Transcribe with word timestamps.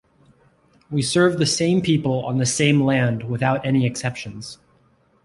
We 0.89 1.03
serve 1.03 1.37
the 1.37 1.45
same 1.45 1.79
people 1.83 2.25
on 2.25 2.39
the 2.39 2.45
same 2.47 2.81
land 2.81 3.21
without 3.29 3.63
any 3.63 3.85
exceptions. 3.85 4.57